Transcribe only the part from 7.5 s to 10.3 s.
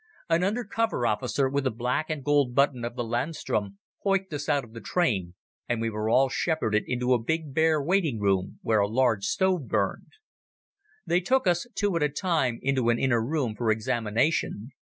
bare waiting room where a large stove burned.